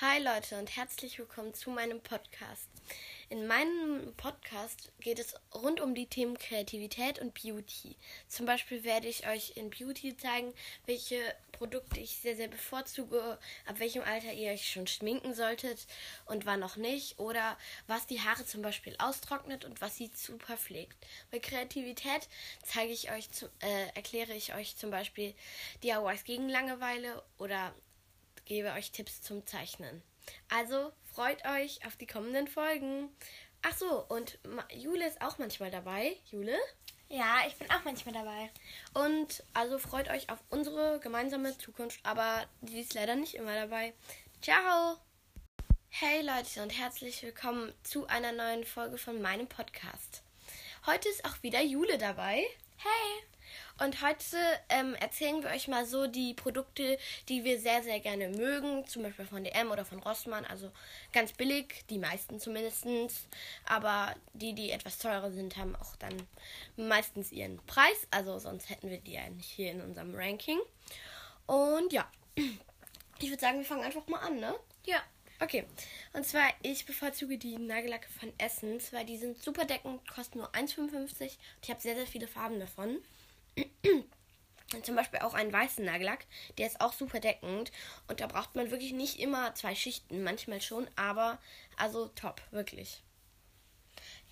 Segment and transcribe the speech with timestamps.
[0.00, 2.68] Hi Leute und herzlich willkommen zu meinem Podcast.
[3.30, 7.96] In meinem Podcast geht es rund um die Themen Kreativität und Beauty.
[8.28, 10.54] Zum Beispiel werde ich euch in Beauty zeigen,
[10.86, 11.18] welche
[11.50, 15.88] Produkte ich sehr, sehr bevorzuge, ab welchem Alter ihr euch schon schminken solltet
[16.26, 17.18] und wann noch nicht.
[17.18, 17.58] Oder
[17.88, 20.96] was die Haare zum Beispiel austrocknet und was sie super pflegt.
[21.32, 22.28] Bei Kreativität
[22.62, 23.28] zeige ich euch,
[23.62, 25.34] äh, erkläre ich euch zum Beispiel
[25.82, 27.74] DIYs gegen Langeweile oder
[28.48, 30.02] gebe euch Tipps zum Zeichnen.
[30.48, 33.10] Also freut euch auf die kommenden Folgen.
[33.62, 34.38] Ach so, und
[34.74, 36.16] Jule ist auch manchmal dabei.
[36.30, 36.58] Jule?
[37.08, 38.50] Ja, ich bin auch manchmal dabei.
[38.94, 43.94] Und also freut euch auf unsere gemeinsame Zukunft, aber sie ist leider nicht immer dabei.
[44.42, 44.98] Ciao!
[45.90, 50.22] Hey Leute und herzlich willkommen zu einer neuen Folge von meinem Podcast.
[50.86, 52.44] Heute ist auch wieder Jule dabei.
[52.76, 53.37] Hey!
[53.80, 54.36] Und heute
[54.68, 56.98] ähm, erzählen wir euch mal so die Produkte,
[57.28, 58.86] die wir sehr, sehr gerne mögen.
[58.86, 60.44] Zum Beispiel von DM oder von Rossmann.
[60.44, 60.70] Also
[61.12, 62.86] ganz billig, die meisten zumindest.
[63.64, 66.14] Aber die, die etwas teurer sind, haben auch dann
[66.76, 68.06] meistens ihren Preis.
[68.10, 70.58] Also sonst hätten wir die ja nicht hier in unserem Ranking.
[71.46, 72.10] Und ja,
[73.20, 74.54] ich würde sagen, wir fangen einfach mal an, ne?
[74.84, 75.02] Ja.
[75.40, 75.64] Okay,
[76.14, 80.52] und zwar, ich bevorzuge die Nagellacke von Essence, weil die sind super deckend, kosten nur
[80.52, 82.98] 1,55 und ich habe sehr, sehr viele Farben davon.
[84.82, 86.26] Zum Beispiel auch einen weißen Nagellack,
[86.58, 87.72] der ist auch super deckend
[88.06, 91.38] und da braucht man wirklich nicht immer zwei Schichten, manchmal schon, aber
[91.78, 93.02] also top, wirklich.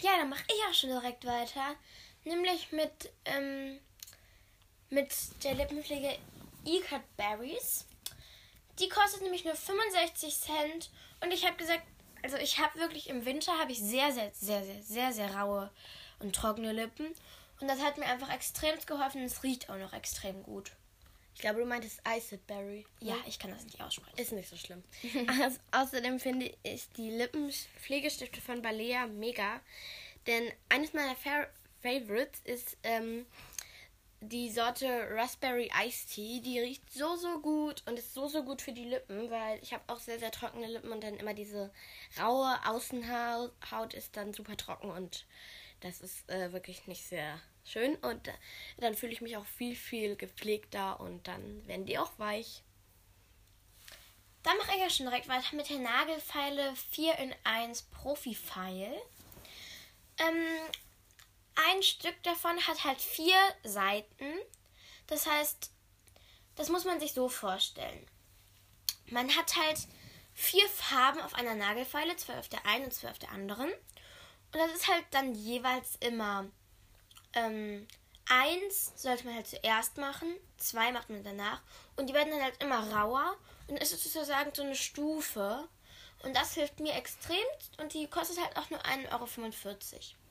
[0.00, 1.76] Ja, dann mache ich auch schon direkt weiter,
[2.24, 3.78] nämlich mit ähm,
[4.88, 5.10] mit
[5.44, 6.18] der Lippenpflege
[6.64, 7.86] E-Cut Berries.
[8.78, 11.82] Die kostet nämlich nur 65 Cent und ich habe gesagt,
[12.22, 15.70] also ich habe wirklich im Winter habe ich sehr sehr sehr sehr sehr sehr raue
[16.20, 17.14] und trockene Lippen
[17.62, 19.22] und das hat mir einfach extrem geholfen.
[19.22, 20.72] Es riecht auch noch extrem gut.
[21.34, 22.84] Ich glaube, du meintest Iced Berry.
[23.00, 24.18] Ja, ich kann das nicht aussprechen.
[24.18, 24.82] Ist nicht so schlimm.
[25.28, 29.60] also, außerdem finde ich die Lippenpflegestifte von Balea mega.
[30.26, 31.46] Denn eines meiner Fa
[31.82, 33.26] Favorites ist ähm,
[34.20, 36.40] die Sorte Raspberry Iced Tea.
[36.40, 39.72] Die riecht so, so gut und ist so, so gut für die Lippen, weil ich
[39.72, 41.72] habe auch sehr, sehr trockene Lippen und dann immer diese
[42.20, 45.26] raue Außenhaut ist dann super trocken und
[45.80, 48.32] das ist äh, wirklich nicht sehr schön und äh,
[48.78, 52.62] dann fühle ich mich auch viel, viel gepflegter und dann werden die auch weich.
[54.42, 59.00] Dann mache ich ja schon direkt weiter mit der Nagelfeile 4 in 1 Profi-File.
[60.18, 60.46] Ähm,
[61.54, 64.24] ein Stück davon hat halt vier Seiten.
[65.06, 65.70] Das heißt,
[66.56, 68.06] das muss man sich so vorstellen.
[69.06, 69.78] Man hat halt
[70.34, 73.70] vier Farben auf einer Nagelfeile, zwei auf der einen und zwei auf der anderen.
[73.70, 76.50] Und das ist halt dann jeweils immer
[77.34, 77.86] ähm,
[78.28, 81.60] eins sollte man halt zuerst machen, zwei macht man danach.
[81.96, 83.36] Und die werden dann halt immer rauer.
[83.68, 85.68] Und es ist sozusagen so eine Stufe.
[86.22, 87.44] Und das hilft mir extrem.
[87.78, 90.21] Und die kostet halt auch nur 1,45 Euro.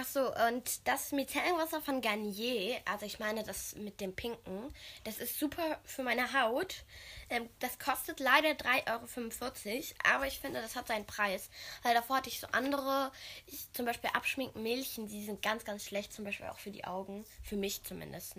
[0.00, 4.72] Ach so, und das Micellingwasser von Garnier, also ich meine das mit dem Pinken,
[5.02, 6.84] das ist super für meine Haut.
[7.30, 11.50] Ähm, das kostet leider 3,45 Euro, aber ich finde, das hat seinen Preis.
[11.82, 13.10] Weil davor hatte ich so andere,
[13.46, 17.24] ich, zum Beispiel Abschminkmilchen, die sind ganz, ganz schlecht, zum Beispiel auch für die Augen.
[17.42, 18.36] Für mich zumindest.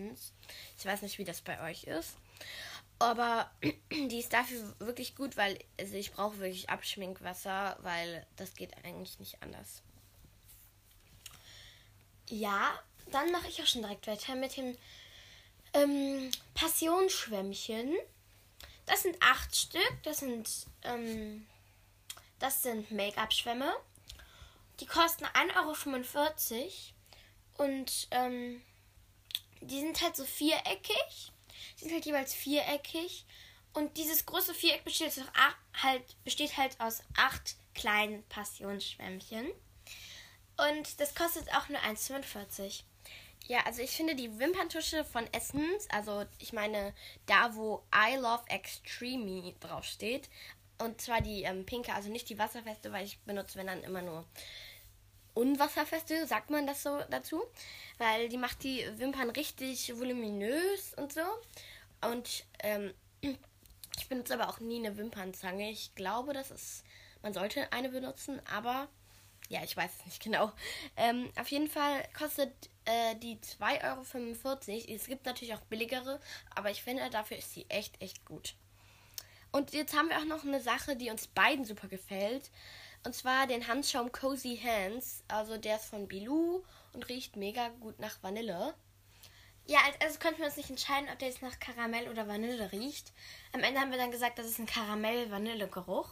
[0.78, 2.16] Ich weiß nicht, wie das bei euch ist.
[3.00, 3.52] Aber
[3.92, 9.20] die ist dafür wirklich gut, weil also ich brauche wirklich Abschminkwasser, weil das geht eigentlich
[9.20, 9.84] nicht anders.
[12.30, 12.80] Ja,
[13.12, 14.78] dann mache ich auch schon direkt weiter mit dem
[15.74, 17.96] ähm, Passionsschwämmchen.
[18.86, 20.04] Das sind acht Stück.
[20.04, 20.50] Das sind,
[20.84, 21.48] ähm,
[22.40, 23.72] das sind Make-up-Schwämme.
[24.80, 26.72] Die kosten 1,45 Euro.
[27.58, 28.62] Und ähm,
[29.62, 31.32] die sind halt so viereckig.
[31.78, 33.26] Die sind halt jeweils viereckig.
[33.74, 35.14] Und dieses große Viereck besteht
[35.82, 39.48] halt, besteht halt aus acht kleinen Passionsschwämmchen.
[40.68, 42.84] Und das kostet auch nur 1,45.
[43.48, 46.94] Ja, also ich finde die Wimperntusche von Essence, also ich meine
[47.26, 50.30] da, wo I Love Extreme draufsteht,
[50.78, 54.02] und zwar die ähm, pinke, also nicht die wasserfeste, weil ich benutze, wenn dann immer
[54.02, 54.26] nur
[55.34, 57.42] unwasserfeste, sagt man das so dazu,
[57.98, 61.22] weil die macht die Wimpern richtig voluminös und so.
[62.02, 65.70] Und ähm, ich benutze aber auch nie eine Wimpernzange.
[65.70, 66.84] Ich glaube, das ist,
[67.22, 68.88] man sollte eine benutzen, aber
[69.50, 70.52] ja, ich weiß es nicht genau.
[70.96, 72.52] Ähm, auf jeden Fall kostet
[72.86, 74.96] äh, die 2,45 Euro.
[74.96, 76.20] Es gibt natürlich auch billigere,
[76.56, 78.54] aber ich finde, dafür ist sie echt, echt gut.
[79.52, 82.52] Und jetzt haben wir auch noch eine Sache, die uns beiden super gefällt.
[83.04, 85.24] Und zwar den Handschaum Cozy Hands.
[85.28, 86.64] Also der ist von Bilou
[86.94, 88.76] und riecht mega gut nach Vanille.
[89.66, 92.72] Ja, als erstes konnten wir uns nicht entscheiden, ob der jetzt nach Karamell oder Vanille
[92.72, 93.14] riecht.
[93.54, 96.10] Am Ende haben wir dann gesagt, das ist ein Karamell-Vanille-Geruch.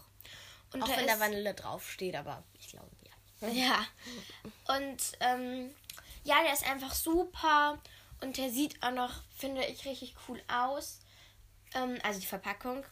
[0.74, 2.90] Und Auch wenn da Vanille draufsteht, aber ich glaube,
[3.42, 3.86] ja.
[4.68, 5.72] Und ähm,
[6.24, 7.80] ja, der ist einfach super.
[8.22, 11.00] Und der sieht auch noch, finde ich, richtig cool aus.
[11.74, 12.84] Ähm, also die Verpackung.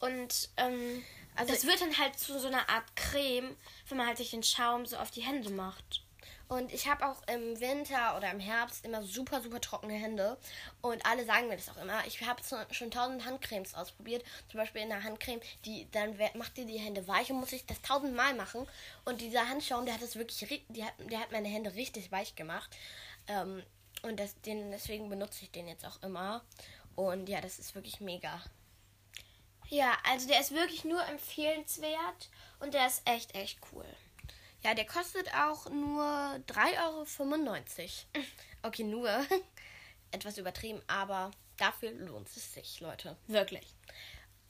[0.00, 1.02] Und ähm,
[1.36, 3.56] also das wird dann halt zu so einer Art Creme,
[3.88, 6.02] wenn man halt sich den Schaum so auf die Hände macht.
[6.50, 10.36] Und ich habe auch im Winter oder im Herbst immer super, super trockene Hände.
[10.80, 12.04] Und alle sagen mir das auch immer.
[12.08, 12.42] Ich habe
[12.72, 14.24] schon tausend Handcremes ausprobiert.
[14.50, 17.66] Zum Beispiel in der Handcreme, die dann macht dir die Hände weich und muss ich
[17.66, 18.66] das tausendmal machen.
[19.04, 22.34] Und dieser Handschaum, der hat das wirklich, die hat, der hat meine Hände richtig weich
[22.34, 22.76] gemacht.
[23.28, 23.62] Ähm,
[24.02, 26.42] und das, den, deswegen benutze ich den jetzt auch immer.
[26.96, 28.42] Und ja, das ist wirklich mega.
[29.68, 33.86] Ja, also der ist wirklich nur empfehlenswert und der ist echt, echt cool.
[34.62, 36.04] Ja, der kostet auch nur
[36.48, 38.24] 3,95 Euro.
[38.62, 39.08] Okay, nur.
[40.12, 43.16] Etwas übertrieben, aber dafür lohnt es sich, Leute.
[43.28, 43.74] Wirklich.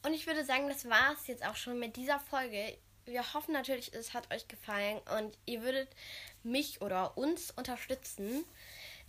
[0.03, 2.79] Und ich würde sagen, das war es jetzt auch schon mit dieser Folge.
[3.05, 5.89] Wir hoffen natürlich, es hat euch gefallen und ihr würdet
[6.43, 8.45] mich oder uns unterstützen.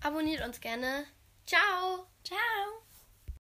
[0.02, 1.06] Abonniert uns gerne.
[1.46, 2.08] Ciao.
[2.24, 2.91] Ciao.